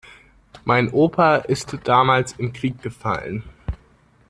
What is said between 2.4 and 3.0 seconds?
Krieg